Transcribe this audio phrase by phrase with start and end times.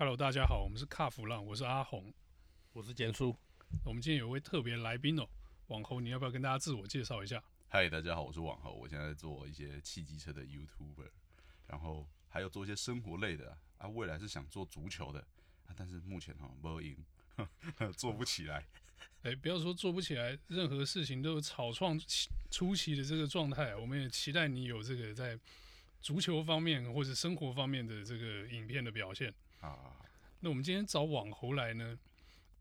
[0.00, 2.14] Hello，大家好，我们是卡弗浪，我是阿红，
[2.72, 3.36] 我是简叔。
[3.84, 5.28] 我们今天有位特别来宾哦，
[5.66, 7.42] 网红，你要不要跟大家自我介绍一下？
[7.66, 11.10] 嗨，大家好，我是网红，我现在在做一些汽机车的 YouTuber，
[11.66, 15.18] 然后还有做一些生活类的啊，未来是想做足球的
[15.66, 16.96] 啊，但是目前哈没赢，
[17.98, 18.64] 做不起来。
[19.24, 22.00] 哎，不要说做不起来，任何事情都有草创
[22.52, 25.36] 初期的这个状态，我们也期待你有这个在
[26.00, 29.34] 足球方面或者生活方面的这个影片的表现。
[29.60, 29.96] 啊，
[30.40, 31.98] 那我们今天找网红来呢，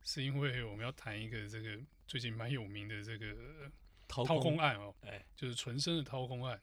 [0.02, 3.70] 是因为我们要谈一个这个最近蛮有名的这个
[4.08, 6.60] 掏空，掏空案哦，哎，就是纯生的掏空案。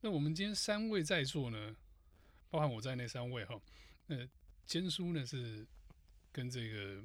[0.00, 1.74] 那我们今天三位在座呢，
[2.50, 3.60] 包含我在内三位哈，
[4.06, 4.16] 那
[4.66, 5.66] 坚叔呢是
[6.30, 7.02] 跟这个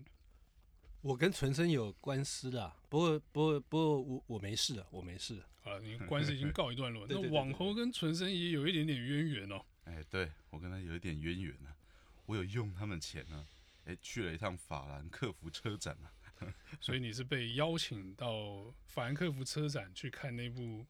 [1.02, 5.48] 我跟纯生有官司啦，不过不过不过我我没事的，我没事了。
[5.64, 7.06] 好了，你官司已经告一段落。
[7.09, 9.64] 那网红跟纯生也有一点点渊源哦。
[9.86, 11.76] 哎，对我跟他有一点渊源啊。
[12.25, 13.48] 我有用他们钱呢，
[13.85, 16.11] 哎，去了一趟法兰克福车展啊，
[16.80, 20.86] 所以你是被邀请到法兰克福车展去看那部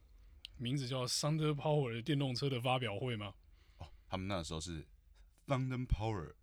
[0.58, 3.34] 名字叫《Thunder Power》的电动车的发表会吗？
[3.78, 4.86] 哦，他们那时候是
[5.48, 6.34] Thunder Power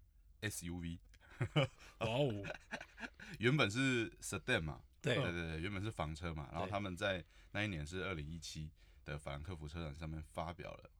[0.41, 0.99] SUV，
[1.55, 2.45] 哇哦，
[3.39, 5.15] 原本是 Sedan 嘛，对。
[5.15, 8.71] 对对对，原本是房车嘛，然后他们在那一年是二零一七
[9.05, 10.91] 的法兰克福车展上面发表了。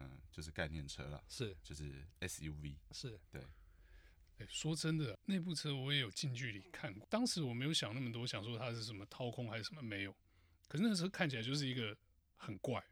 [0.00, 3.42] 嗯，就是概念车了，是，就是 SUV，是对。
[4.38, 7.06] 哎、欸，说真的，那部车我也有近距离看过。
[7.10, 10.16] 当时我没有想那么多，想说它是什么掏空还是什么没有。
[10.66, 11.94] 可是那个车看起来就是一个
[12.36, 12.82] 很怪，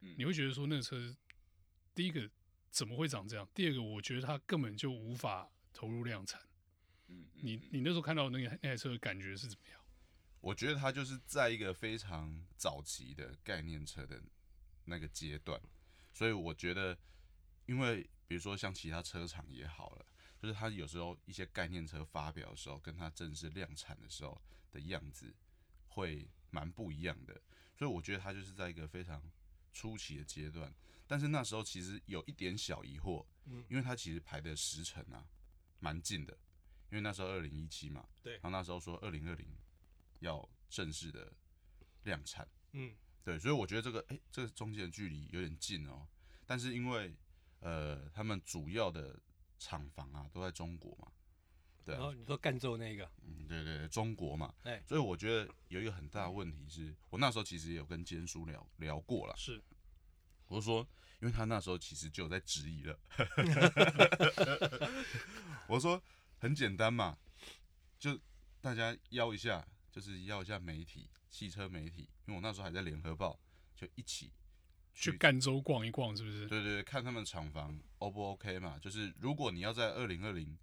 [0.00, 1.12] 嗯，你会觉得说那个车，
[1.94, 2.30] 第一个
[2.70, 3.48] 怎么会长这样？
[3.52, 6.40] 第二个，我觉得它根本就无法投入量产。
[7.08, 9.80] 嗯，你你那时候看到那个那台车的感觉是怎么样？
[10.40, 14.22] 我觉得它就是在一个非常早期的概念车的
[14.84, 15.60] 那个阶段。
[16.12, 16.96] 所以我觉得，
[17.66, 20.06] 因为比如说像其他车厂也好了，
[20.38, 24.40] 就是它有时候一些概念车发表的时候，跟它正式量产的时候
[24.70, 25.34] 的样子
[25.88, 27.40] 会蛮不一样的。
[27.74, 29.22] 所以我觉得它就是在一个非常
[29.72, 30.72] 初期的阶段。
[31.06, 33.26] 但是那时候其实有一点小疑惑，
[33.68, 35.26] 因为它其实排的时程啊
[35.78, 36.32] 蛮近的，
[36.90, 39.46] 因为那时候二零一七嘛，对，然后那时候说二零二零
[40.20, 41.32] 要正式的
[42.04, 42.94] 量产，嗯。
[43.24, 46.06] 对，所以我觉得这个，哎，这个中间的距离有点近哦。
[46.46, 47.14] 但是因为，
[47.60, 49.18] 呃，他们主要的
[49.58, 51.12] 厂房啊都在中国嘛，
[51.84, 51.98] 对啊。
[51.98, 54.52] 然后你说赣州那个，嗯，对对对，中国嘛。
[54.64, 59.34] 哎，所以我觉得有一个很大的问题是，我那时候其实也有跟坚叔聊聊过了。
[59.36, 59.62] 是，
[60.48, 60.86] 我就说，
[61.20, 62.98] 因为他那时候其实就有在质疑了。
[65.68, 66.02] 我说
[66.38, 67.16] 很简单嘛，
[67.98, 68.18] 就
[68.60, 71.08] 大家邀一下，就是要一下媒体。
[71.30, 73.40] 汽车媒体，因为我那时候还在联合报，
[73.74, 74.30] 就一起
[74.92, 76.46] 去赣州逛一逛，是不是？
[76.46, 78.78] 对对对，看他们厂房 O 不 OK 嘛？
[78.78, 80.58] 就是如果你要在二零二零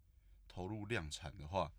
[0.48, 1.72] 投入量产的话，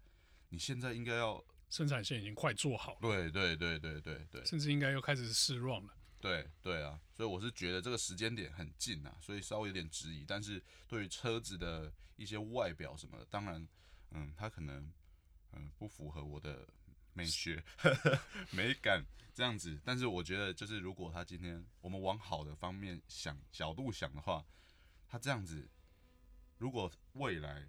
[0.49, 2.99] 你现在应该要生产线已经快做好了。
[3.01, 5.95] 对对对对对对，甚至应该又开始试 run 了。
[6.21, 10.25] 对对啊，所以我是觉得这个时间点很近啊，所以稍微有点质疑。
[10.27, 13.69] 但是对于车子的一些外表什么的，当然，
[14.11, 14.93] 嗯，它可能
[15.53, 16.67] 嗯不符合我的。
[17.13, 17.63] 美学、
[18.53, 19.05] 美感
[19.35, 24.45] 这样子，但是我觉得，就是如果他今天我们往好的方面想角度想的话，
[25.09, 25.69] 他这样子，
[26.59, 27.67] 如果未来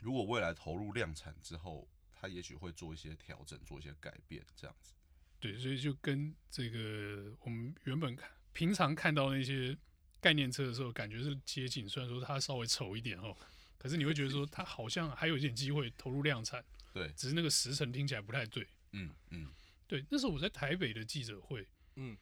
[0.00, 4.92] 如果未来投入量产之后，他也许会做一些调整，做一些改变，这样子。
[5.38, 9.76] 对，所以就跟这个我们原本看平常看到那些
[10.20, 13.36] 概念车的时候，感觉是接近，虽然说它稍微丑一点哦，
[13.78, 16.64] 可是你会觉得说它好像还有一点机会投入量产。
[16.96, 18.66] 对，只是那个时辰听起来不太对。
[18.92, 19.52] 嗯嗯，
[19.86, 22.16] 对，那时候我在台北的记者会，嗯，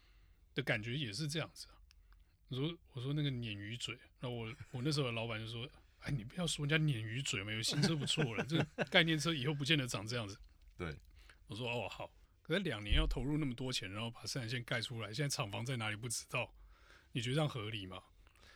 [0.52, 1.78] 的感觉也是这样子啊。
[2.48, 5.70] 我说我说那个鲶鱼嘴，那我我那时候的老板就说，
[6.02, 10.36] 哎，你不要说人家鲶鱼嘴嘛，有新车不错了， 这个概念车以后不见得长这样子。
[10.76, 10.98] 对，
[11.46, 12.10] 我说哦好，
[12.42, 16.52] 可是两年要投入那么多钱，然后把生产线盖出来，现在厂房在哪里不知道，
[17.12, 18.02] 你觉得这样合理吗？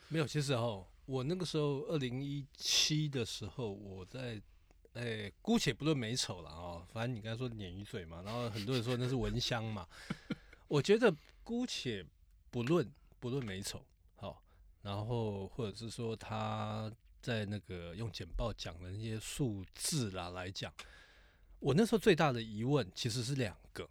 [0.09, 4.43] 没有，其实哦，我那个时候二零一七的时候，我在。
[4.95, 9.87] 哎、姑且不论美丑了哦，反正你刚才说鲶鱼嘴嘛，然后很多人说那是蚊香嘛。
[10.67, 11.15] 我觉得
[11.45, 12.05] 姑且
[12.51, 12.91] 不论
[13.21, 13.81] 不论美丑，
[14.17, 14.43] 好，
[14.83, 16.93] 然后或者是说他
[17.23, 20.73] 在那个用简报讲的那些数字啦来讲，
[21.61, 23.89] 我那时候最大的疑问其实是两个，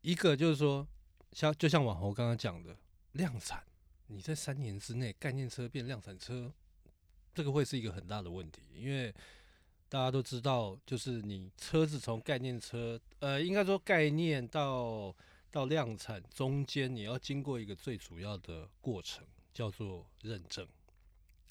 [0.00, 0.84] 一个就是说，
[1.30, 2.76] 像就像网红刚刚讲的
[3.12, 3.62] 量产，
[4.08, 6.52] 你在三年之内概念车变量产车，
[7.32, 9.14] 这个会是一个很大的问题，因为。
[9.88, 15.14] 大家都知道，就是你车子从概念车，呃，应该说概念到
[15.50, 20.66] 到量产中间，你要经过一个最主要的过程，叫做认证，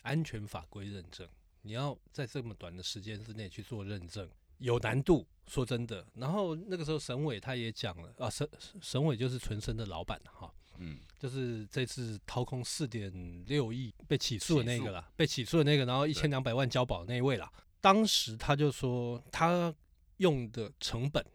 [0.03, 1.27] 安全法规认证。
[1.63, 4.29] 你要在这么短的时间之内去做认证，
[4.59, 5.25] 有难度。
[5.47, 8.47] 说真的，然后那个时候沈伟他也讲了啊，沈
[8.81, 17.49] 沈伟就是纯生的老板哈，嗯，就是这次掏空四点六亿被起诉的那个啦，被起诉的那个，然后一千两百万交保那一位啦。
[17.79, 19.73] 当时他就说他
[20.17, 21.25] 用的成本，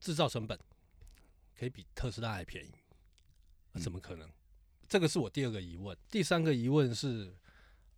[0.00, 0.58] 制造成本
[1.58, 2.72] 可以比特斯拉还便宜，
[3.80, 4.28] 怎么可能？
[4.88, 5.96] 这个是我第二个疑问。
[6.10, 7.34] 第三个疑问是，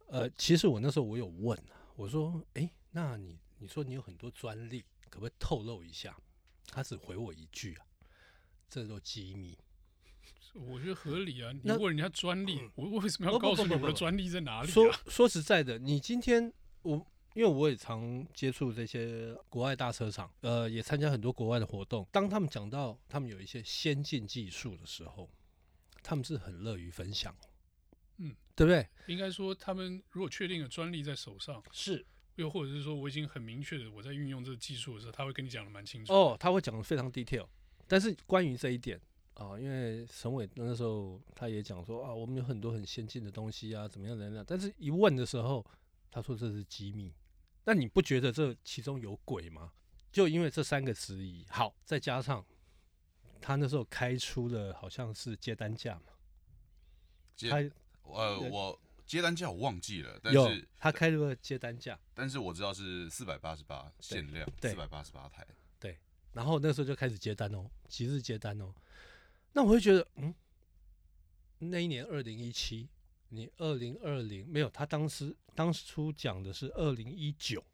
[0.06, 4.84] 呃，其实我那时候我有问啊，我说，哎，那你你说你有很多专利。
[5.10, 6.16] 可不可以透露一下？
[6.69, 7.84] 他只回我一句啊，
[8.66, 9.58] 这都机密。
[10.54, 11.52] 我觉得合理啊。
[11.62, 14.72] 你问人家专利，我为什么要告诉你我的专利在哪里啊？
[14.72, 22.06] 说说实在的，你今天我因为我也常接触这些国外大车厂，呃，也参加很多国外的活动。
[22.12, 25.29] 当他们讲到他们有一些先进技术的时候，
[26.02, 27.34] 他们是很乐于分享。
[28.19, 28.87] 嗯，对不对？
[29.06, 32.05] 应该说，他们如果确定了专利在手上，是。
[32.37, 36.12] 又或者是说，我已经很明确的我在运用这个技术的时候，他会跟你讲的蛮清楚。
[36.12, 37.46] 哦，他会讲的非常 detail。
[37.87, 38.99] 但是关于这一点
[39.34, 44.44] 啊，因为沈伟那时候他也讲说啊，我们有很多很先进的东西啊，怎么样怎么样。
[44.46, 45.64] 但是一问的时候，
[46.11, 47.12] 他说这是机密。
[47.64, 49.73] 那你不觉得这其中有鬼吗？
[50.11, 52.44] 就因为这三个质疑，好，再加上
[53.41, 56.12] 他那时候开出了好像是接单价嘛，
[57.35, 57.70] 接开
[58.05, 58.79] 呃我。
[59.05, 65.47] 接单价我忘记了，但是他开了个接单价，但是我知道是四百八十八限量，四百八十八台。
[65.79, 65.99] 对，
[66.32, 68.73] 然后那时候就开始接单哦，即日接单哦。
[69.53, 70.35] 那我会觉得，嗯，
[71.58, 72.88] 那一年二零一七，
[73.32, 77.64] 你二零二零没有，他当时当初讲的是二零一九，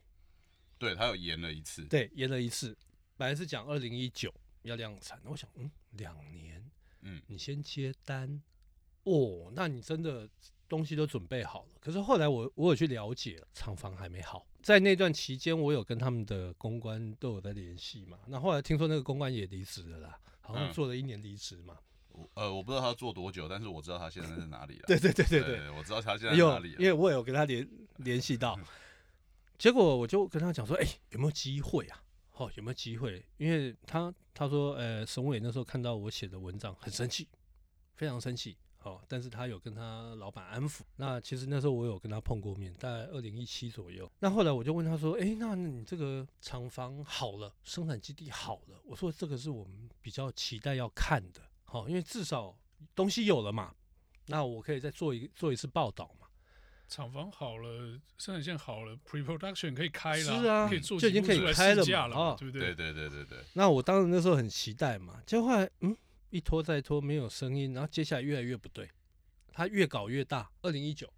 [0.79, 2.77] 对他有延了一次，对，延了一次，
[3.17, 4.33] 本来是讲二零一九
[4.63, 6.65] 要量产，我想，嗯，两年，
[7.03, 8.41] 嗯，你先接单，
[9.05, 10.29] 哦，那你真的。
[10.69, 14.47] 东西都准备好了，可是后来我我有去了解，厂房还没好。
[14.63, 18.19] 在那段期间，我有跟他们的公关都有在联系嘛。
[18.27, 21.75] 那后来听说那个公关也离职了啦，好像做了一年离职嘛。
[21.79, 21.83] 嗯、
[22.35, 24.85] 呃，我不知道他做多久，但是我知道他现在在哪里了。
[24.89, 26.73] 对对对对对，我知道他现在在哪里。
[26.73, 28.59] 因为我有跟他联联系到，
[29.59, 32.03] 结果我就跟他讲说，哎、欸，有没有机会啊？
[32.37, 33.25] 哦，有没有机会？
[33.37, 37.29] 因为他他说，呃，省委那时候看到我写的文章很生气，
[37.95, 38.57] 非常生气。
[38.85, 40.83] 哦，但是他有跟他老板安抚。
[40.95, 44.09] 那其实那时候我有跟他碰过面，大概二零一七左右。
[44.21, 51.41] 那后来我就问他说：“哎、欸，那你这个厂房好了，生产基地好了，我说这个是我们比较期待要看的。
[51.71, 52.57] 好、哦，因为至少
[52.95, 53.75] 东西有了嘛，
[54.27, 56.27] 那我可以再做一做一次报道嘛。
[56.89, 62.75] 厂房好了，生产线好了，pre-production 可以开了，是啊，可以做就已经可以开了嘛，对不对？
[62.75, 63.39] 对对对对对。
[63.53, 65.97] 那我当时那时候很期待嘛，结果后来嗯。
[66.31, 68.87] 一拖再拖，没有声音，然后接下来越来越不对，
[69.51, 70.47] 他越搞越大。
[70.61, 71.11] 二零一九，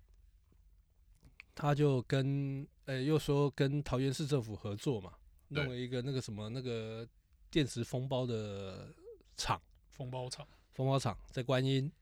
[1.53, 5.13] 他就跟呃、欸、又说跟桃园市政府合作嘛，
[5.49, 7.05] 弄了一个那个什么那个
[7.51, 8.95] 电池封包的
[9.37, 9.61] 厂，
[10.01, 11.93] 封包场，风包厂在观音。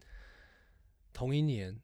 [1.13, 1.77] 同一年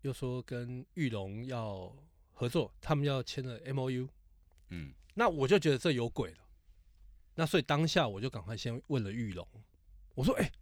[0.00, 1.94] 又说跟玉龙要
[2.32, 4.08] 合作，他们要签了 M O U。
[4.70, 6.38] 嗯，那我就觉得这有鬼了。
[7.36, 9.46] 那所以当下我就赶快先问了玉龙，
[10.14, 10.42] 我说哎。
[10.42, 10.52] 欸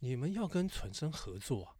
[0.00, 1.74] 你们要跟纯生合作啊？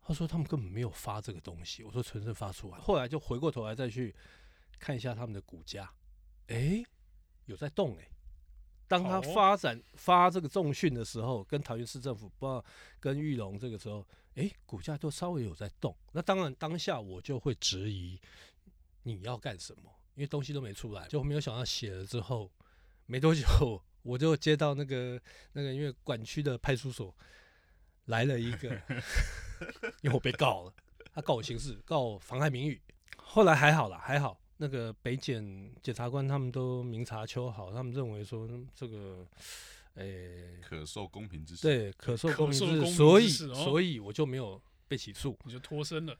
[0.00, 1.82] 他说他们根本没有发这个东西。
[1.82, 4.14] 我说纯生发出来，后来就回过头来再去
[4.78, 5.92] 看一下他们的股价，
[6.46, 6.84] 哎，
[7.46, 8.08] 有在动哎。
[8.88, 12.64] 当他发展发这个重讯的时候，跟桃园市政府不知道
[13.00, 15.96] 跟玉龙这个时候，哎，股价都稍微有在动。
[16.12, 18.20] 那当然当下我就会质疑
[19.02, 22.50] 你要干什么，因为东西都没出来，就没有想到写了之后
[23.06, 25.20] 没多久，我就接到那个
[25.52, 27.14] 那个因为管区的派出所。
[28.06, 28.68] 来了一个，
[30.00, 30.72] 因为我被告了，
[31.12, 32.80] 他告我刑事，告我妨害名誉。
[33.16, 39.26] 后来还好啦，还好，那个北检检察官他们都明察秋毫，他们认为说这个，
[39.94, 46.16] 诶、欸，可受公平之对，可受公平之事，所以所以我就没有被起诉，你就脱身了。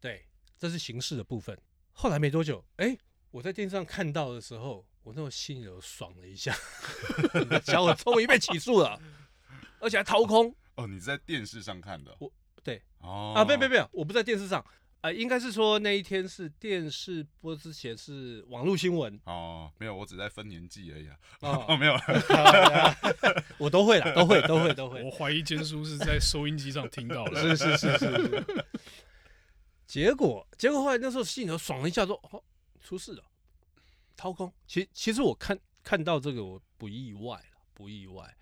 [0.00, 0.26] 对，
[0.58, 1.56] 这是刑事的部分。
[1.92, 2.98] 后来没多久，哎、欸，
[3.30, 6.52] 我在电视上看到的时候，我那种心里有爽了一下，
[7.64, 9.00] 小我终于被起诉了，
[9.78, 10.54] 而且还掏空。
[10.74, 12.16] 哦，你在电视上看的？
[12.18, 12.32] 我
[12.64, 14.66] 对哦啊，没没没有，我不在电视上啊、
[15.04, 19.20] 呃，应该是说那一天是电视播之前是网络新闻。
[19.26, 21.94] 哦，没有，我只在分年纪而已啊，哦， 哦没有，
[23.60, 27.98] 我都会了，都会都会都会，我怀疑坚叔是在收音机上听到了，是是是是。
[27.98, 28.66] 是，
[29.86, 32.42] 结果结果后来那时候心里头爽了一下说，说哦
[32.80, 33.22] 出事了，
[34.16, 38.34] 掏空，其其实我看看到这个我不意外了，不意外。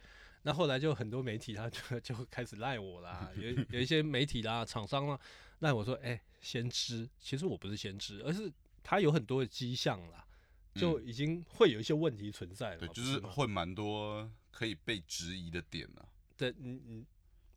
[0.43, 5.19] 那后来就很多媒体他就 就开始赖我啦，有有一些媒体啦、厂商啦
[5.61, 10.27] 赖我说，哎、欸，先知，其实我不是先知，而是它有很多的迹象啦，
[10.75, 12.79] 就已经会有一些问题存在了。
[12.79, 16.09] 对，就是会蛮多可以被质疑的点了。
[16.37, 17.07] 对，嗯你，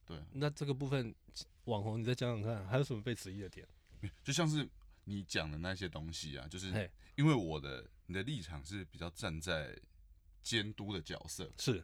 [0.06, 0.24] 对。
[0.34, 1.14] 那这个部分，
[1.64, 3.68] 网红你再讲讲看，还有什么被质疑的点？
[4.24, 4.70] 就像是
[5.06, 6.68] 你讲的那些东西啊，就是
[7.16, 9.76] 因为我的你的立场是比较站在
[10.44, 11.84] 监督的角色，是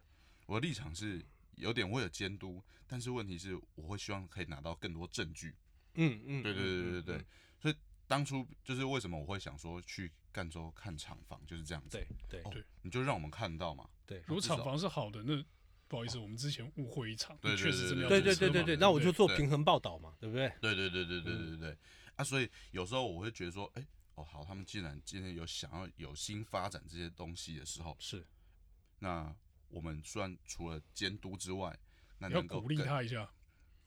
[0.51, 1.23] 我的立场是
[1.55, 5.55] 有点为了监督，但是问题是我会希望可以拿到更多证据。
[5.93, 7.25] 嗯嗯，对对对对对对，
[7.59, 7.75] 所以。
[8.07, 11.97] 当初就是为什么我会想说去赣州看厂房，就是这样子。
[11.97, 13.89] 对对对，你就让我们看到嘛。
[14.05, 15.41] 对，如果厂房是好的，那
[15.87, 17.37] 不好意思，我们之前误会一场。
[17.37, 20.49] 对对对对对对对对，那我就做平衡报道嘛，对不对？
[20.59, 21.77] 对对对对对对对。
[22.17, 28.27] 啊，所以有时候我会觉得说，哎，哦好，他们既然今天有想要有新发展这些东西的时候，是。
[28.99, 29.33] 那
[29.71, 31.77] 我们虽然除了监督之外，
[32.19, 33.29] 那能够鼓励他一下。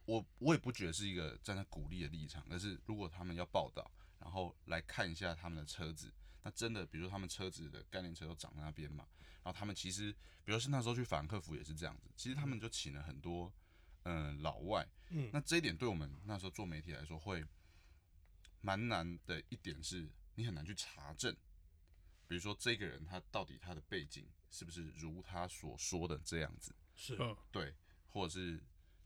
[0.06, 3.90] 我我也不觉得是一个站在鼓励的立场，而是如果他们要报道。
[4.20, 6.10] 然后来看一下他们的车子，
[6.42, 9.06] 那真的，比如说他们车子的概念车都长在那边嘛，
[9.42, 10.10] 然后他们其实，
[10.44, 13.52] 比如是那时候去法兰克福也是这样子，其实他们就请了很多，
[14.04, 17.44] 嗯、呃，老外，嗯，那这一点对我们那时候做媒体来说会
[18.62, 21.36] 蛮难的一点是，你很难去查证，
[22.34, 27.16] 比如说这个人他到底他的背景是不是如他所说的这样子，是，
[27.52, 27.72] 对，
[28.08, 28.60] 或者是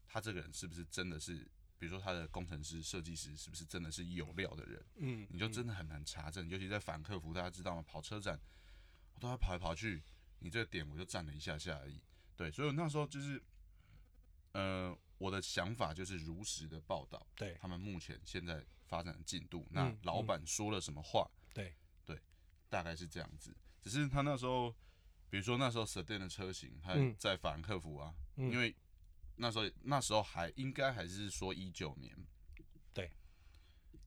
[0.06, 1.46] 他这个人是不是真的是。
[1.78, 4.84] 比如说他的工程师、设计师是不是真的是有料的人？
[4.96, 6.48] 嗯，你就真的很难查证。
[6.48, 7.84] 尤其在反客服，大家知道吗？
[7.86, 8.40] 跑车展，
[9.14, 10.02] 我都要跑来跑去，
[10.38, 12.02] 你这个点我就站了一下下而已。
[12.34, 13.40] 对，所以我那时候就是，
[14.54, 19.68] 呃，我的想法就是如实的报道，对他们目前现在发展的进度。
[19.70, 21.30] 那老板说了什么话？
[21.54, 21.76] 对对，
[22.68, 23.54] 大概是这样子。
[23.82, 24.70] 只是他那时候，
[25.30, 28.74] 比如说那时候 Sedan 的车型，他在法兰克福啊，因为。
[29.40, 32.12] 那时候那时候还应该还是说一九年，
[32.92, 33.08] 对，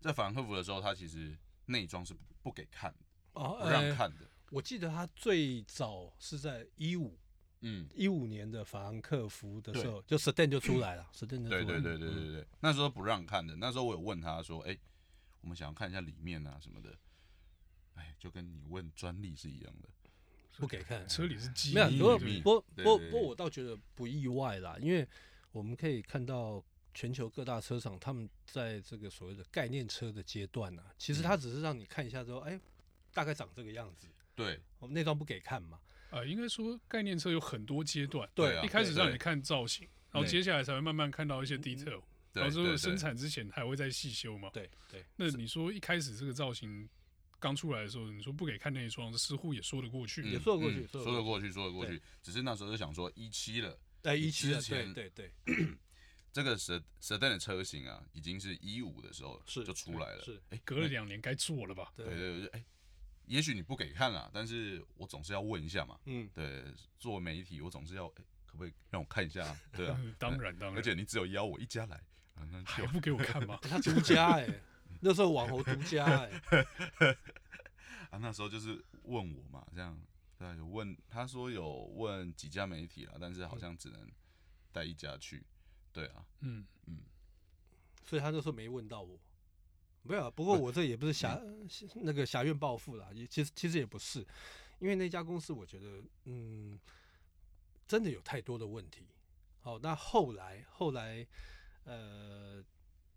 [0.01, 1.33] 在法兰克福的时候，他其实
[1.67, 2.13] 内装是
[2.43, 4.29] 不给看的，哦，不让看的。
[4.49, 7.17] 我记得他最早是在一五，
[7.61, 11.65] 嗯，一五年的法兰克福的时候，就 Sedan 就出来了，Sedan 就出来了。
[11.65, 13.55] 对对对对对对，那时候不让看的。
[13.55, 14.77] 那时候我有问他说：“哎，
[15.39, 16.93] 我们想要看一下里面啊什么的。”
[17.95, 19.89] 哎，就跟你问专利是一样的。
[20.57, 21.75] 不给看，车里是机密。
[21.75, 25.07] 没有，不不不不，我倒觉得不意外啦，因为
[25.51, 32.59] 我们可以看到全球各大车厂，他们在这个所谓的概念车的阶段呢，其实它只是让你看一下之后，哎，
[33.13, 34.07] 大概长这个样子。
[34.35, 35.79] 对，我们内装不给看嘛。
[36.11, 44.49] 啊，应该说概念车有很多阶段，对，啊一开始让你看造型，然后接下来才会慢慢看到一些 detail，然后最后生产之前还会再细修嘛。
[44.53, 45.03] 对对。
[45.15, 46.87] 那你说一开始这个造型？
[47.41, 51.99] 刚出来的时候，你说不给看那一双，似乎也说得过去，也说得过去，说得过去，说得过去。
[52.21, 55.67] 只是那时候就想说一七了，在一七之前，对对对，
[56.31, 61.91] 这个蛇蛇蛋的车型啊，已经是一五的时候就出来了，是，哎，隔了两年该做了吧？
[61.97, 62.63] 对对对，哎，
[63.25, 66.63] 也许你不给看了，但是我总是要问一下嘛，嗯，对，
[66.99, 69.57] 做媒体我总是要，哎，可不可以让我看一下？
[69.75, 71.99] 对啊，当然当然，而且你只有邀我一家来，
[72.65, 73.57] 还不给我看吗？
[73.67, 74.61] 他独家 哎。
[75.03, 77.17] 那时候网红独家哎、欸，
[78.11, 79.99] 啊，那时候就是问我嘛，这样
[80.37, 84.11] 对，有问他说有问几家媒体了，但是好像只能
[84.71, 85.43] 带一家去，
[85.91, 86.99] 对啊，嗯嗯，
[88.03, 89.19] 所以他那时候没问到我，
[90.03, 94.19] 没有，不过我这也不是侠、嗯、那个侠怨报复啦，也其实其实也不是，
[94.77, 96.79] 因为那家公司我觉得嗯，
[97.87, 99.07] 真的有太多的问题。
[99.61, 101.25] 好，那后来后来
[101.85, 102.63] 呃。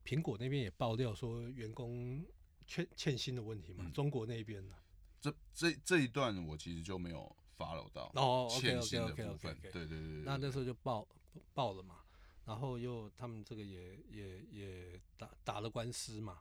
[0.04, 2.24] 苹果那边也爆料说员工
[2.66, 4.74] 欠欠薪的问题嘛，嗯、中国那边呢？
[5.20, 10.22] 这这这一段我其实就没有 follow 到哦欠薪的部分，对对对对。
[10.24, 11.08] 那那时候就爆
[11.54, 12.00] 爆了嘛，
[12.44, 16.40] 然后又他们这个也也也打打了官司嘛。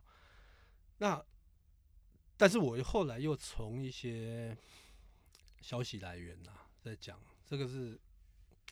[0.98, 1.24] 那
[2.36, 4.54] 但是我后来又从一些
[5.62, 7.98] 消息来源呐、啊，在讲这个是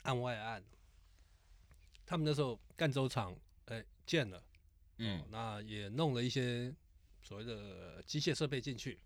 [0.03, 0.63] 案外案，
[2.05, 3.35] 他们那时候赣州厂
[3.67, 4.43] 哎建了。
[5.05, 6.73] 嗯、哦，那也弄了一些
[7.23, 9.01] 所谓的机械设备进去，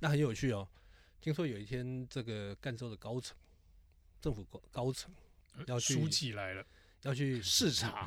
[0.00, 0.66] 那很有趣哦。
[1.20, 3.36] 听说有一天，这个赣州的高层，
[4.20, 5.14] 政府高高层
[5.66, 6.66] 要去，书记来了，
[7.02, 8.06] 要去 视察，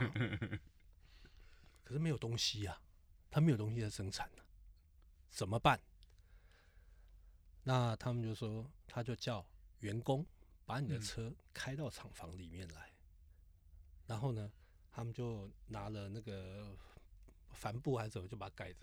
[1.86, 2.82] 可是没有东西呀、啊，
[3.30, 4.46] 他没有东西在生产呢、啊，
[5.30, 5.80] 怎么办？
[7.64, 9.46] 那他们就说，他就叫
[9.82, 10.26] 员工
[10.66, 12.98] 把你的车开到厂房里面来，嗯、
[14.08, 14.52] 然后呢？
[14.98, 16.76] 他们就拿了那个
[17.54, 18.80] 帆布还是怎么，就把它盖着。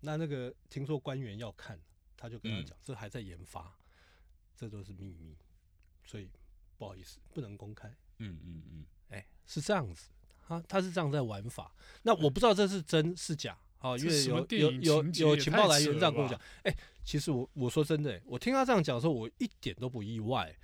[0.00, 1.80] 那那个听说官员要看，
[2.14, 3.74] 他就跟他讲，这还在研发，
[4.54, 5.34] 这都是秘密，
[6.04, 6.28] 所以
[6.76, 7.88] 不好意思，不能公开。
[8.18, 10.10] 嗯嗯嗯，哎，是这样子，
[10.46, 11.74] 他他是这样在玩法。
[12.02, 20.54] 那我不知道这是真是假，啊，因为有有有有情报来源这样跟我讲，哎、欸，其实我我说真的、欸，我听他这样讲的时候，我一点都不意外，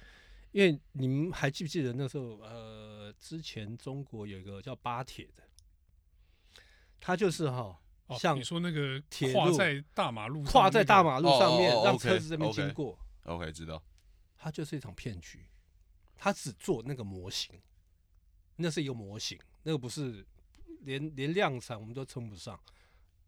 [0.52, 5.42] 因为你们还记不记得那时候，呃，之前中国有一个叫巴铁的，
[7.00, 7.78] 他就是哈，
[8.18, 13.82] 像你说那个铁路在大马路跨在大马路上面，让车子这边经过，OK，知道，
[14.36, 15.46] 他就是一场骗局，
[16.14, 17.60] 他只做那个模型，
[18.56, 20.26] 那是一个模型，那个不是
[20.82, 22.58] 连连量产我们都称不上。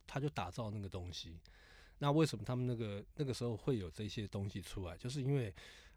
[0.06, 1.40] 他就打造那个东西，
[1.96, 4.94] 那为什么他们那个那个时候会有这些东西出来？
[4.98, 5.52] 就是因为，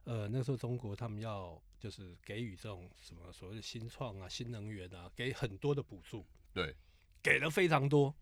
[0.08, 6.74] 呃，那时候中国他们要就是给予这种什么所谓的新创啊、新能源啊，给很多的补助，对，
[7.22, 8.16] 给了非常多，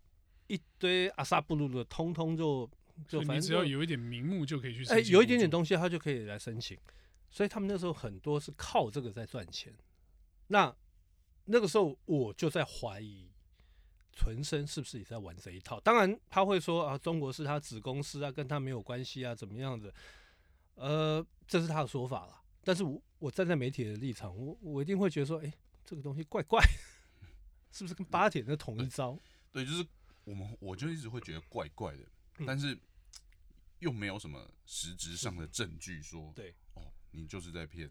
[0.47, 2.67] 一堆阿萨布鲁的，通通就
[3.07, 6.75] 就反正只要有一点名目就可以去，哎，有一点点东西他就可以来申请，
[7.29, 9.71] 所以他们那时候很多是靠这个在赚钱。
[10.47, 10.75] 那
[11.45, 13.29] 那个时候我就在怀疑。
[14.17, 15.77] 纯生是不是也在玩这一套？
[15.81, 19.93] 当然他会说啊，中国是他子公司啊，跟他没有关系啊，怎么样子？
[20.75, 22.41] 呃，这是他的说法了。
[22.63, 25.53] 但是我我站在媒体的立场，我我一定会觉得说，哎，
[25.85, 26.59] 这个东西怪怪，
[27.71, 29.19] 是不是跟巴铁的同一招？
[29.53, 29.85] 对，就是
[30.23, 32.03] 我们我就一直会觉得怪怪的，
[32.45, 32.77] 但是
[33.79, 37.89] 又没有什么实质上的证据说，对哦，你就是在骗。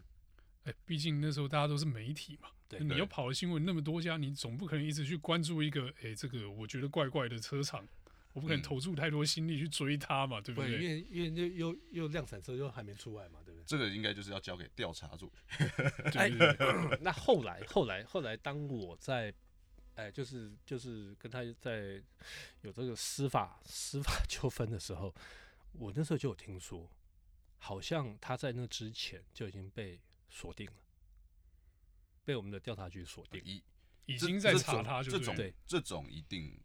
[0.65, 7.87] 哎，毕竟那时候大家都是媒体嘛，对，你又跑了新闻那么多家，你总不可能一直去关注一个，哎，这个我觉得怪怪的车厂，
[8.35, 10.73] 我不可能投注太多心力去追他嘛，嗯、对不对？
[10.73, 13.65] 因为因为又又又量产车又还没出来嘛，对不对？
[13.67, 15.33] 这个应该就是要交给调查组。
[16.15, 16.29] 哎，
[17.01, 19.33] 那后来后来后来，当我在
[19.95, 22.03] 哎，就是就是跟他在
[22.61, 25.15] 有这个司法司法纠纷的时候，
[25.73, 26.91] 我那时候就有听说，
[27.57, 29.99] 好像他在那之前就已经被。
[30.37, 30.73] 锁定了，
[32.25, 33.63] 被我们的调查局锁定，已
[34.07, 36.59] 已经在查他，就这种对这种一定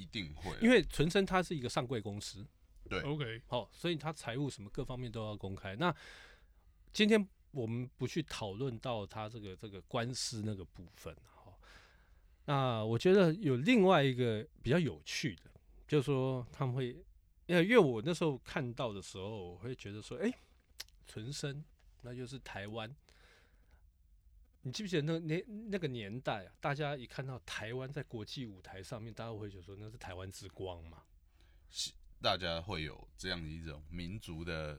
[0.00, 2.46] 一定会，因为纯生它是一个上柜公司，
[2.88, 5.76] 对，OK，好，所以它财务什么各方面都要公开。
[5.76, 5.94] 那
[6.92, 11.58] 今天我们不去讨论到他这个这个官司那个部分，好，
[12.46, 15.50] 那我觉得有另外一个比较有趣的，
[15.86, 16.86] 就是说他们会，
[17.46, 20.32] 因为因为我那时候看到的时候，我会觉得说，哎，
[21.06, 21.62] 纯生
[22.02, 22.90] 那就是台湾。
[24.62, 26.52] 你记不记得那那那个年代啊？
[26.60, 31.02] 大家一看到台湾在国际舞台上面，大家会觉得说那是台湾之光嘛？
[31.70, 34.78] 是，大家会有这样一种民族的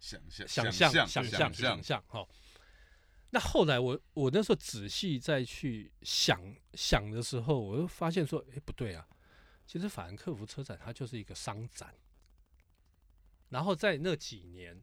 [0.00, 2.04] 想象、想象、想象、想象。
[2.08, 2.28] 好，
[3.30, 9.06] 那后来我我那时候仔细再去想想的时候，我又发现说，哎，不对啊！
[9.64, 11.94] 其实法兰克福车展它就是一个商展，
[13.50, 14.82] 然后在那几年，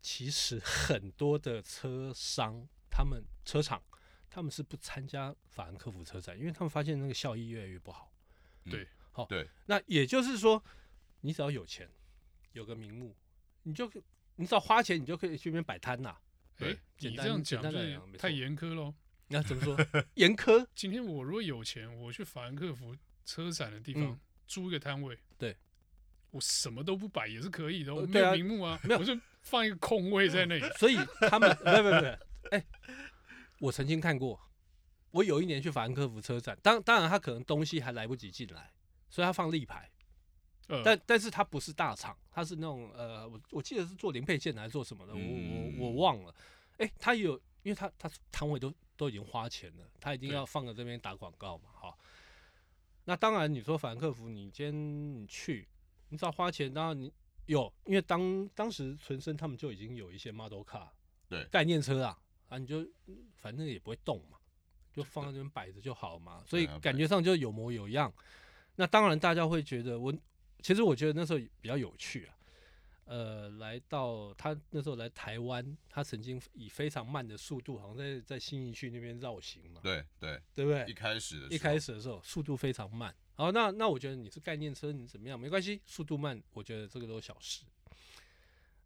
[0.00, 2.68] 其实很多的车商。
[2.98, 3.80] 他们车厂，
[4.28, 8.12] 他们是不参加法兰克福车展，因为他们发现那个效益越来越不好。
[8.68, 9.48] 对，好，对。
[9.66, 10.60] 那也就是说，
[11.20, 11.88] 你只要有钱，
[12.54, 13.14] 有个名目，
[13.62, 13.88] 你就
[14.34, 16.16] 你只要花钱，你就可以去那边摆摊呐。
[16.56, 17.62] 哎，你这样讲
[18.18, 18.92] 太严苛喽。
[19.28, 19.76] 那怎么说？
[20.14, 20.66] 严苛？
[20.74, 25.56] 今天我如果有钱，我去法兰克福车展的地方租一个摊位，对，
[26.32, 30.68] 我什么都不摆也是可以的，我没有名目啊，没有，我就放一个空位在那里。
[30.76, 30.96] 所以
[31.30, 32.18] 他们，没有没有没有。
[32.50, 32.66] 哎、欸，
[33.58, 34.40] 我曾经看过，
[35.10, 38.72] 我有一年去法兰克福车展，当当然他可能东西还来不及进来，
[39.08, 39.90] 所以他放立牌，
[40.68, 45.20] 呃、但但是他不是大厂，他是那种呃，我我记得是做零配件还是做什么的，我
[45.78, 46.34] 我我忘了。
[46.78, 51.96] 哎、欸，他有，因为他他摊位都都已经花钱了，他一定要放在这边打广告嘛，哈。
[53.04, 55.66] 那当然你说法兰克福，你今天你去，
[56.10, 57.12] 你只要花钱，当然你
[57.46, 60.88] 有，因为当当时纯生他们就已经有一些 model car，
[61.28, 62.18] 对，概念车啊。
[62.48, 62.86] 啊，你就
[63.36, 64.38] 反正也不会动嘛，
[64.92, 68.12] 就放在那边摆着就好嘛，所以感觉上就有模有样。
[68.76, 70.12] 那当然大家会觉得我，
[70.62, 72.34] 其实我觉得那时候比较有趣啊。
[73.04, 79.80] 呃，来到他那时候来台湾，他曾经以非常慢的速度，好像在在新义区那边绕行嘛。
[79.82, 80.84] 对对，对不对？
[80.86, 83.14] 一开始的一开始的时候速度非常慢。
[83.34, 87.64] 好，那那我觉得你是概念车，你怎么样没关系，速度慢，我觉得这个都是小事。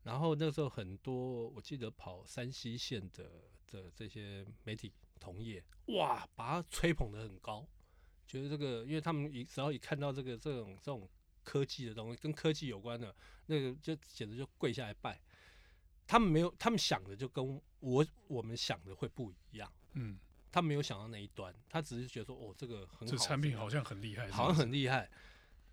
[0.04, 3.28] 然后那时候很多，我记得跑山西线的。
[3.72, 7.66] 的这些媒体同业，哇，把它吹捧的很高，
[8.26, 11.08] 觉得这个，因为他们一只要一看到这个这种这种
[11.42, 13.14] 科技的东西，跟科技有关的，
[13.46, 15.20] 那个就简直就跪下来拜。
[16.06, 20.18] 他们没有，他们想的就跟我我们想的会不一样，嗯，
[20.50, 25.10] 他没有想到那一端，他只是觉得说，哦，这个很好，这产品好像很厉害，好像很厉害，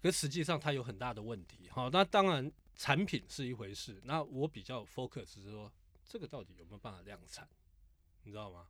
[0.01, 1.67] 可实际上它有很大的问题。
[1.69, 5.69] 好，那当然产品是一回事，那我比较 focus 是说，
[6.05, 7.45] 这个到底有没有办法量产？
[8.23, 8.67] 你知道吗？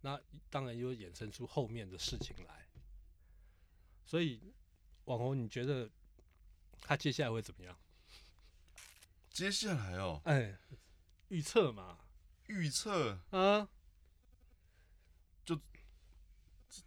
[0.00, 2.68] 那当然又衍生出后面的事情来，
[4.04, 4.52] 所以
[5.04, 5.90] 网红，你觉得
[6.82, 7.78] 他接下来会怎么样？
[9.30, 10.58] 接下来哦，哎，
[11.28, 11.98] 预测嘛，
[12.46, 13.68] 预测啊，
[15.44, 15.56] 就
[16.68, 16.82] 这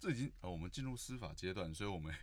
[0.00, 2.14] 这已经哦，我们进入司法阶段，所以我们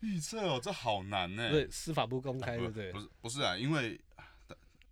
[0.00, 1.50] 预测哦，这好难呢。
[1.50, 2.92] 对，司法不公开，对不对？
[2.92, 4.00] 不是不是啊，因为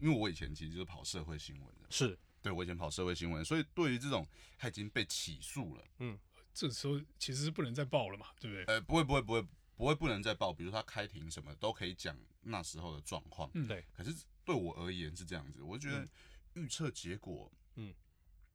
[0.03, 4.27] 因为我以前其实就是跑社会新闻的，是对，我以前跑社会新闻，所以对于这种
[4.59, 6.19] 他已经被起诉了，嗯，
[6.53, 8.65] 这时候其实是不能再报了嘛，对不对？
[8.65, 9.47] 呃，不会不会不会。
[9.75, 13.51] 不会不能再报，比如他开庭什么都可以讲那时候的状况。
[13.55, 13.85] 嗯，对。
[13.93, 16.07] 可是对我而言是这样子，我就觉得
[16.55, 17.93] 预测结果，嗯，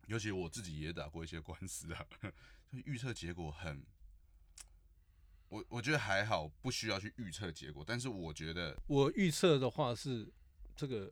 [0.05, 2.05] 尤其我自己也打过一些官司啊，
[2.71, 3.83] 就预测结果很，
[5.49, 7.83] 我我觉得还好，不需要去预测结果。
[7.85, 10.31] 但是我觉得，我预测的话是
[10.77, 11.11] 这个，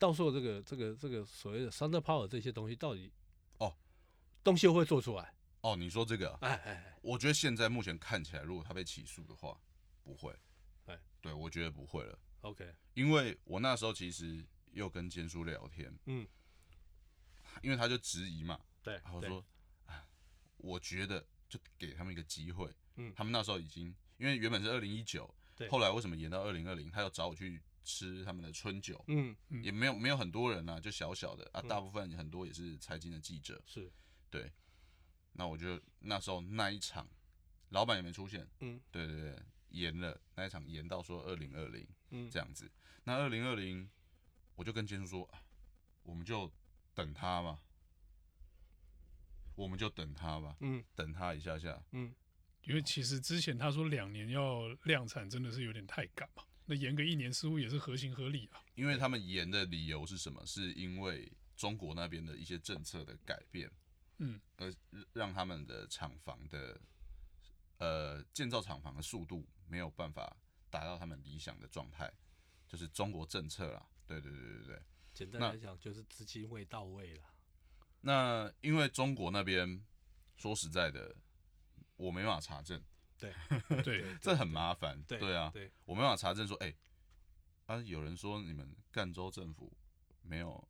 [0.00, 3.12] 到时候这个这个这个所谓的 Thunder Power 这些东西到底
[3.58, 3.76] 哦，
[4.42, 5.34] 东西会做出来。
[5.60, 9.60] 哦，你说这个，哎哎哎，我觉得现在目前看起来，如果他被起诉的话，
[10.02, 10.34] 不会，
[10.86, 12.18] 哎，对，我觉得不会了。
[12.40, 16.26] OK，因为我那时候其实又跟坚叔聊天，嗯，
[17.60, 19.44] 因为他就质疑嘛，对，然后说，
[19.84, 20.02] 哎，
[20.56, 26.90] 我觉得就给他们一个机会，嗯，他们那时候已经，因为原本是二零一九，对，后来为什么延到二零二零？
[26.90, 33.90] 他要找我去吃他们的春酒，嗯，也没有没有很多人啊，就小小的啊，大部分很多也是财经的记者，是，
[34.30, 34.50] 对。
[35.32, 37.08] 那我就那时候那一场，
[37.68, 42.70] 老板也没出现，嗯，对对对，延了那一场延到说二零二零，嗯，这样子。
[43.04, 43.88] 那二零二零，
[44.56, 45.30] 我就跟坚叔说，
[46.02, 46.52] 我们就
[46.94, 47.60] 等他嘛，
[49.54, 52.12] 我们就等他吧，嗯，等他一下下，嗯，
[52.64, 56.44] 因为其实之前他说两年要量产，真的是有点太赶嘛。
[56.70, 58.62] 那延个一年似乎也是合情合理啊。
[58.76, 60.46] 因为他们延的理由是什么？
[60.46, 63.68] 是因为中国那边的一些政策的改变。
[64.18, 64.72] 嗯，而
[65.12, 66.80] 让他们的厂房的
[67.78, 70.36] 呃建造厂房的速度没有办法
[70.70, 72.08] 达到他们理想的状态，
[72.68, 73.84] 就是中国政策啦。
[74.06, 77.24] 对对对对对，简单来讲就是资金未到位了。
[78.02, 79.84] 那因为中国那边
[80.36, 81.16] 说实在的，
[81.96, 82.80] 我没办法查证。
[83.82, 85.02] 对对，这很麻烦。
[85.06, 86.76] 对对啊，对，我没办法查证说，哎、欸，
[87.74, 89.72] 啊，有人说你们赣州政府
[90.22, 90.66] 没有。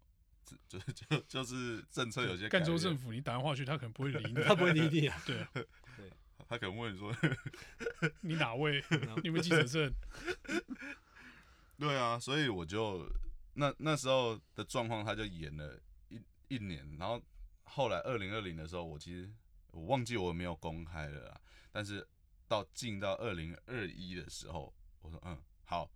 [0.66, 5.22] 就就 就是政策有些赣州政府，你打电话去，他可能不会理你， 他不会理你啊。
[5.24, 6.10] 对对，
[6.48, 7.14] 他可能问你说，
[8.22, 8.82] 你哪位？
[8.90, 9.92] 你有没有记者证？
[11.78, 13.08] 对啊，所以我就
[13.54, 17.22] 那那时候的状况，他就延了一一年，然后
[17.62, 19.30] 后来二零二零的时候，我其实
[19.70, 22.04] 我忘记我有没有公开了啦，但是
[22.50, 25.88] 到进到二零二一的时候，我说嗯好，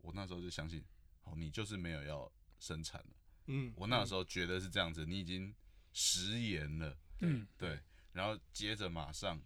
[0.00, 0.84] 我那时候就相信，
[1.22, 3.14] 好，你就是没有要生产了。
[3.46, 5.54] 嗯，我那时候觉得是这样子，你已经
[5.92, 7.80] 食言了，嗯，对，
[8.10, 9.40] 然后接着马上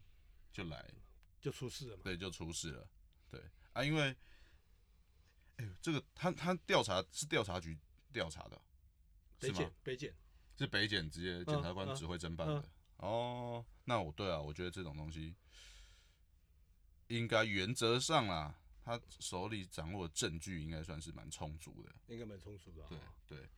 [0.51, 0.91] 就来，
[1.39, 2.89] 就出事了嘛，对，就出事了，
[3.29, 3.39] 对。
[3.75, 4.17] 啊，因为，
[5.57, 7.77] 哎呦，这个他他调查是调查局
[8.11, 8.59] 调查的，
[9.43, 9.71] 是吗？
[9.83, 10.15] 北检，
[10.57, 15.37] 是北检直接检察官指挥侦办的，哦，那我对啊，我觉得这种东西
[17.09, 23.49] 应该原则上啦，他手里掌握的证据应该算是蛮充足的，应该蛮充足的，对对。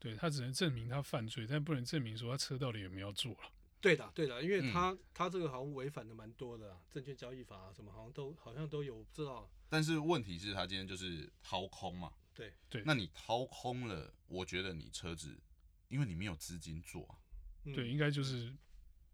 [0.00, 3.50] 对，他只能证明他犯罪，但不能证明说他车到底有没有做了。
[3.80, 9.50] 对的，对的，因为他、嗯、他这个好像违反的蛮多的，证券交易法啊什么好像都好像都有不知道。
[9.66, 12.12] 但是问题是，他今天就是掏空嘛。
[12.34, 15.40] 对对，那你掏空了，我觉得你车子，
[15.88, 17.16] 因为你没有资金做、啊
[17.64, 18.54] 嗯，对，应该就是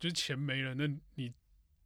[0.00, 1.32] 就是钱没了，那你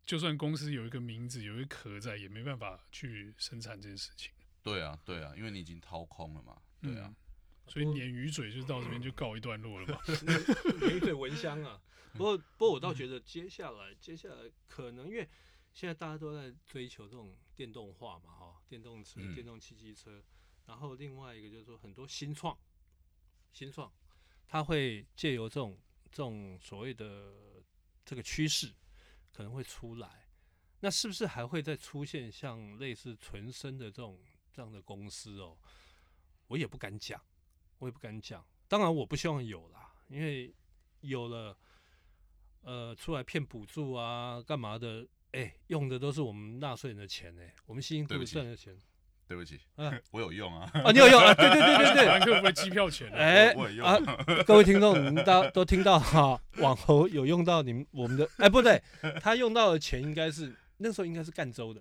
[0.05, 4.33] 就算公司有一个名字，有一个壳在，也没办法去生产这件事情。
[4.63, 6.61] 对啊，对啊，因为你已经掏空了嘛。
[6.81, 7.07] 对啊。
[7.09, 7.17] 嗯
[7.67, 9.99] 所以鲶鱼嘴就到这边就告一段落了嘛。
[10.05, 11.81] 鲶鱼嘴闻香啊，
[12.13, 15.27] 不过不过我倒觉得接下来接下来可能因为
[15.73, 20.23] 现在大家都在追求这种电动化嘛，哈，电动车、电动汽机车，
[20.67, 22.55] 然后另外一个就是说很多新创，
[23.51, 23.91] 新创，
[24.47, 25.75] 它会借由这种
[26.11, 27.33] 这种所谓的
[28.05, 28.71] 这个趋势
[29.35, 30.29] 可能会出来，
[30.81, 34.19] 那是不是还会再出现像类似纯生的这种
[34.53, 35.59] 这样的公司哦？
[36.47, 37.21] 我也不敢讲。
[37.81, 40.55] 我也不敢讲，当然我不希望有啦，因为
[41.01, 41.59] 有了，
[42.63, 45.07] 呃，出来骗补助啊，干嘛的？
[45.33, 48.79] 哎、欸，用的都是我们纳税人的钱哎、欸，我们辛辛苦苦赚的钱。
[49.27, 50.71] 对不起，啊， 我有用啊。
[50.75, 51.33] 啊，你有用啊？
[51.35, 53.11] 对对对对对，兰克福机票钱。
[53.13, 53.99] 哎、欸，我有用啊，
[54.47, 58.83] 各位听众，你们大家都听到哈，网红有用到你们我们的，哎、欸，不对，
[59.21, 61.81] 他用到的钱应该是那时候应该是赣州的。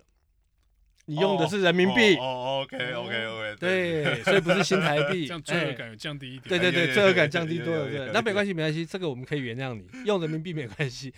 [1.06, 6.48] 你用的是人民币哦，OK，OK，OK，对，所以不是新台币， 这样罪恶感有降低一点。
[6.48, 11.12] 对对对，罪恶感降低多了，对，那没关系，没关系，这个我们可以原谅你，用人民币没关系。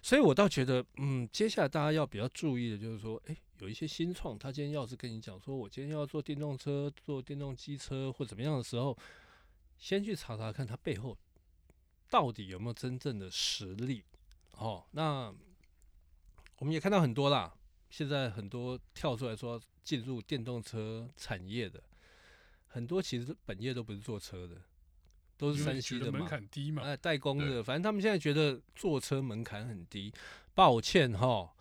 [0.00, 8.94] 所以我倒觉得，嗯，接下来大家要比较注意的就是说，诶、欸，有一些新创，他今天要是跟你讲说，我今天要做电动车、做电动机车或怎么样的时候，
[9.78, 11.16] 先去查查看他背后
[12.10, 14.04] 到底有没有真正的实力。
[14.58, 15.34] 哦，那
[16.58, 17.54] 我们也看到很多啦，
[17.88, 21.82] 现在很多跳出来说进入电动车产业的，
[22.66, 24.60] 很多其实本业都不是做车的。
[25.36, 30.12] 都是山西的嘛，门槛低嘛，哎，代工的，反正他们现在觉得坐车门槛很低。
[30.54, 31.52] 抱歉哈，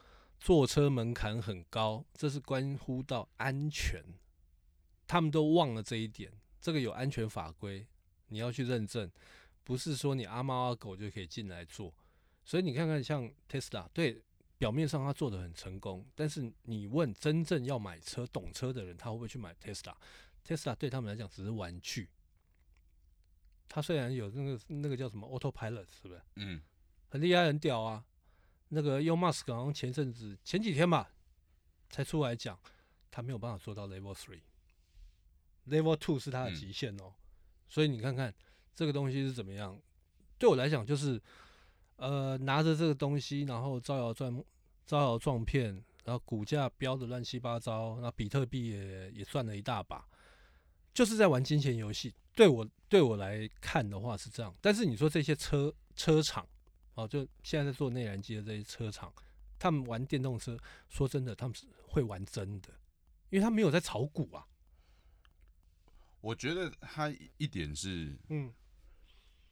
[0.44, 4.04] 坐车门槛很高，这是关乎到安全，
[5.08, 6.30] 他们都忘了这一点。
[6.60, 7.88] 这个有安全法规，
[8.28, 9.10] 你要去认证，
[9.64, 11.94] 不是说你阿猫阿狗就可以进来坐。
[12.44, 14.22] 所以你看看像 Tesla，对，
[14.58, 22.10] 表面上他做的很成功，但是你问真正要买车、懂车的人，他会不会去买 Tesla？Tesla 对他们来讲只是玩具。
[23.70, 26.22] 他虽然有那个那个叫什么 Autopilot，是不是？
[26.36, 26.62] 嗯，
[27.08, 28.04] 很厉害，很屌啊。
[28.74, 31.12] 那个 Elon Musk 好像前阵子前几天吧，
[31.90, 32.60] 才出来讲，
[33.12, 37.06] 他没有办法做到 Level Three，Level Two 是他的极限哦。
[37.06, 37.14] 嗯、
[37.70, 38.34] 所以你看看
[38.74, 39.80] 这个东西是怎么样？
[40.38, 41.22] 对我来讲，就是
[41.98, 44.44] 呃拿着这个东西，然后招摇撞
[44.86, 50.06] 招摇撞骗，然后股价飙的乱七八糟，然后比特币也也赚了一大把，
[50.94, 52.14] 就是在玩金钱游戏。
[52.36, 56.48] 对我对我来看的话是这样，但是你说这些车车厂，
[56.96, 59.12] 哦，就现在在做内燃机的这些车厂，
[59.58, 60.58] 他们玩电动车，
[60.90, 62.70] 说真的，他们是会玩真的，
[63.30, 64.48] 因为他没有在炒股啊。
[66.22, 68.54] 我觉得他一点是，嗯，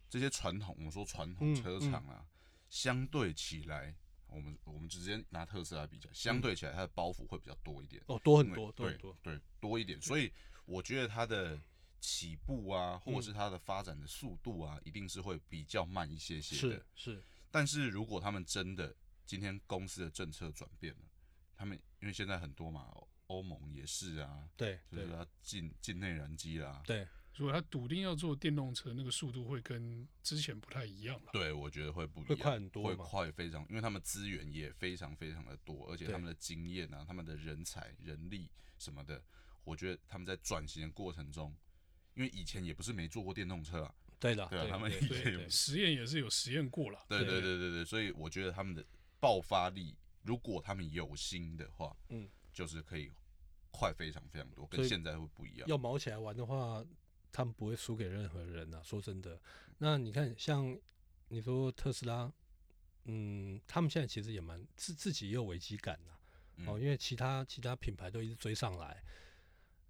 [0.09, 2.27] 这些传统，我们说传统车厂啊，嗯嗯、
[2.69, 3.95] 相对起来，
[4.27, 10.31] 我们我们直接拿特斯拉比较，相对起来它的包袱会比较多一点，哦，多很多，多很多，对，多一点，所以
[10.65, 11.59] 我觉得它的。
[12.01, 16.83] 起步啊，或者是它的发展的速度啊，嗯、一定是会比较慢一些些的。
[16.95, 17.23] 是，是。
[17.51, 18.93] 但是如果他们真的
[19.25, 21.01] 今天公司的政策转变了，
[21.55, 22.91] 他们因为现在很多嘛，
[23.27, 26.81] 欧盟也是啊，对，就是要进进内燃机啦。
[26.85, 31.29] 对，如果他笃定要做电动车，那个速度会跟之前不太一样了。
[31.33, 39.23] 对，我觉得会不一样，会快很多，会快非常，因为他们资源也非常非常的多，而且他们的经验啊，他们的人才、人力什么的，
[39.63, 41.55] 我觉得他们在转型的过程中。
[42.13, 47.57] 因为以前也不是没坐过电动车啊，对的，对啊，他们以前有实验也是有实验过了，对对对。
[47.57, 48.85] 对对，所以我觉得他们的
[49.19, 53.09] 爆发力，如果他们有心的话，嗯，就是可以
[53.71, 55.67] 快非常非常多，跟现在会不一样。
[55.69, 56.85] 要毛起来玩的话，
[57.31, 59.41] 他们不会输给任何人啊，说真的，
[59.77, 60.77] 那你看，像
[61.29, 62.31] 你说特斯拉，
[63.05, 69.01] 嗯，他们现在其实也蛮自自己也有危机感呐，哦，因为其他其他品牌都一直追上来，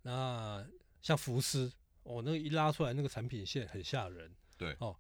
[0.03, 0.63] 那
[1.01, 1.73] 像福斯。
[2.03, 4.31] 哦，那个一拉出来，那个产品线很吓人。
[4.57, 4.95] 对，哦，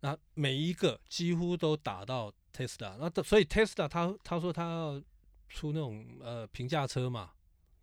[0.00, 5.02] 那每一个几乎都打到 Tesla，那所以 Tesla 他他说他要
[5.48, 7.32] 出那种呃平价车嘛，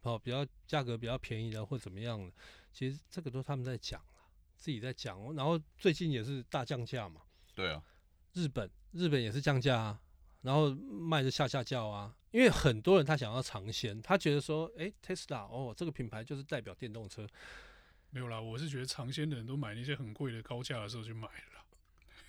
[0.02, 2.32] 哦，比较价格比较便宜的或怎么样的，
[2.72, 4.02] 其实这个都是他们在讲
[4.56, 5.36] 自己在讲。
[5.36, 7.22] 然后最近也是大降价嘛。
[7.54, 7.84] 对啊，
[8.34, 10.02] 日本日本也是降价啊，
[10.42, 17.28] 然后卖的下下叫啊，因为很多人他想要尝鲜，他觉得说，哎，Tesla 哦，这个品牌就是代表电动车。
[18.16, 21.66] 没有啦，我是觉得尝鲜的人都买那些很贵的高价的时候就买了，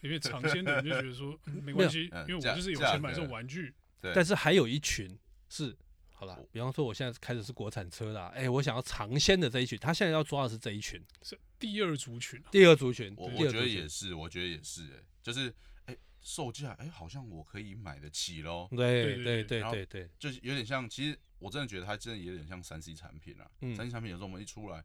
[0.00, 3.72] 因为尝鲜的人就觉得说、 嗯、没关系，因为我就是有钱买这种玩具。
[4.00, 4.12] 对。
[4.12, 5.16] 但是还有一群
[5.48, 5.76] 是，
[6.12, 12.48] 好了，比方说我现在开的是国产车啦，哎、欸，我想要尝鲜的这一群，他现在要抓的是这一群，是第二族群、啊。
[12.50, 15.48] 第二族群，我我觉得也是，我觉得也是、欸，哎，就是
[15.84, 18.66] 哎、欸，售价哎、欸，好像我可以买得起喽。
[18.72, 23.48] 对对对对对，就是有点像，其实我真的觉得它真的有点像三 C 产品啊。
[23.60, 23.72] 嗯。
[23.76, 24.84] 三 C 产品有时候我们一出来。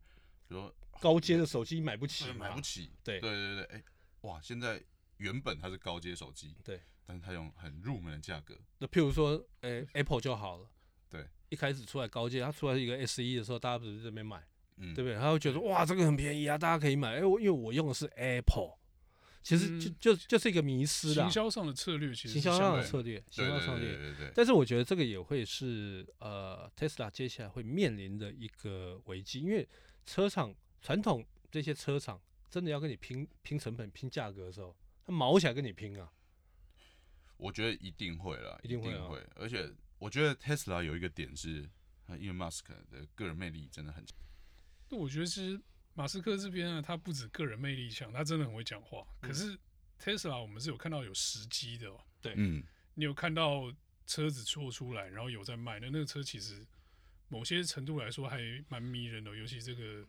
[0.52, 2.92] 比如说高阶的手机买不起，买不起。
[3.06, 3.84] 对对对对，哎，
[4.24, 4.42] 哇！
[4.42, 4.84] 现在
[5.16, 8.54] 原本它是高阶手机，对，但是它用很入门的价格。
[8.80, 10.70] 那譬如说，哎，Apple 就好了。
[11.10, 15.18] 对，一开始出来高阶，它出来一个 SE 的时候，大家不是这边买，嗯，对不对？
[15.18, 17.16] 他会觉得哇，这个很便宜啊，大家可以买。
[17.16, 18.78] 哎，我因为我用的是 Apple，
[19.42, 21.24] 其实就就就是一个迷思啦。
[21.24, 24.32] 行销上的策略，其实行销上的策略，行销策略，对对对。
[24.36, 29.66] 但是我觉得这个也会是呃，Tesla 接下来会面临的一个危机，因为
[30.06, 30.56] 车厂。
[30.84, 36.12] 传统这些车厂真的要跟你拼拼成本、拼价格的时候，他毛起来跟你拼啊！
[37.38, 39.08] 我觉得一定会了，一定会，啊。
[39.36, 41.70] 而且我觉得 Tesla 有一个点是
[42.08, 44.18] ，Elon Musk 的个人魅力真的很强。
[44.90, 45.62] 那我觉得其实
[45.94, 49.06] 马斯克这边呢，他不止个人魅力强，他真的很会讲话。
[49.22, 49.56] 可是
[50.00, 52.64] Tesla 我们是有看到有时机的，喔，对，嗯，
[52.96, 53.72] 你有看到
[54.08, 56.66] 车子做出来，然后有在卖，那那个车其实
[57.32, 58.40] 某些程度来说还
[58.70, 60.06] 蛮迷人的，尤其这个。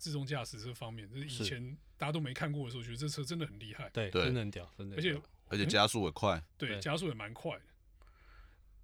[0.00, 3.90] 自动驾驶这方面，就是以前大家都没看过的时候，觉得这车真的很厉害。
[3.90, 4.94] 对，真的很屌，真的。
[4.94, 7.64] 而且而且加速也快，对，加速也蛮快的。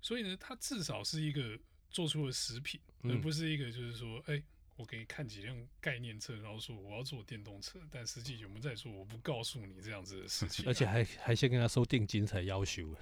[0.02, 1.56] 所以呢，它至少是一个
[1.88, 4.42] 做出了食品，嗯、而不是一个就是说，哎、欸，
[4.74, 12.92] 我给你看几辆概念车，然后说我要做电动车，但实际有没有在做，我不告诉你这样子的事情、啊， 而且还还先跟他收定金才要求。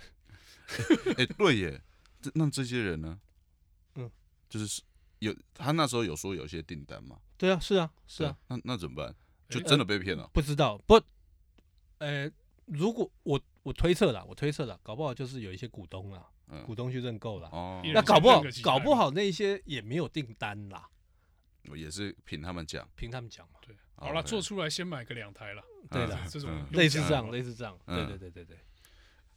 [1.16, 1.80] 哎、欸，对耶，
[2.20, 3.18] 这那这些人呢？
[4.52, 4.82] 嗯，就是
[5.20, 7.18] 有他那时候有说有些订单嘛？
[7.38, 9.14] 对啊，是啊，是啊，那那怎么办？
[9.48, 10.30] 就真的被骗了、欸呃？
[10.32, 11.00] 不知道，不，
[11.98, 12.30] 呃，
[12.66, 20.88] 如果我我推测了，我推测了，搞不好就是有一些股东啊，嗯、股东去认购了，哦，那搞不好搞不好那一些也没有订单啦，
[21.68, 28.58] 我也是凭他们讲，凭他们讲嘛，对，好了，做出来先买个两台了，对的，这种类似这样，类似这样，对对对对对。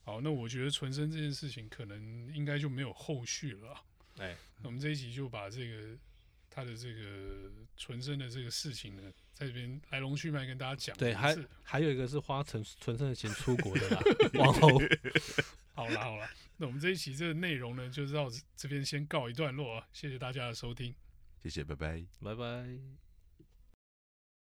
[0.03, 3.75] 好，那我觉得纯生这件事情可能应该就没有后续了。
[4.17, 5.97] 哎，我们这一集就把这个
[6.49, 10.95] 他的这个纯生的这个事情呢，在这边来龙去脉跟大家讲。
[10.97, 14.01] 对，还还有一个是花纯纯生的钱出国的啦，
[14.39, 14.69] 往后。
[15.73, 20.95] 好了好了，那我们这一期这个内容呢，就到这边先告一段落啊，谢谢大家的收听，
[21.43, 23.04] 谢谢，拜拜，拜拜。